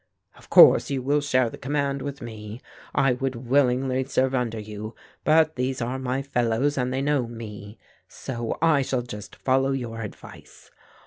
"Of 0.35 0.49
course 0.49 0.89
you 0.89 0.99
will 1.03 1.21
share 1.21 1.51
the 1.51 1.59
command 1.59 2.01
with 2.01 2.23
me. 2.23 2.59
I 2.95 3.13
would 3.13 3.35
willingly 3.35 4.03
serve 4.05 4.33
under 4.33 4.59
you, 4.59 4.95
but 5.23 5.57
these 5.57 5.79
are 5.79 5.99
my 5.99 6.23
fellows 6.23 6.75
and 6.75 6.91
they 6.91 7.03
know 7.03 7.27
me; 7.27 7.77
so 8.07 8.57
I 8.63 8.81
shall 8.81 9.03
just 9.03 9.35
follow 9.35 9.73
your 9.73 10.01
advice. 10.01 10.71